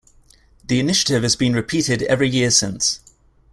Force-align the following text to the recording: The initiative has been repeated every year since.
The 0.65 0.79
initiative 0.79 1.21
has 1.21 1.35
been 1.35 1.53
repeated 1.53 2.01
every 2.01 2.27
year 2.27 2.49
since. 2.49 3.01